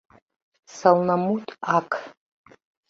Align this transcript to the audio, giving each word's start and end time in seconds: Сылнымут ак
Сылнымут 0.75 1.47
ак 1.77 1.89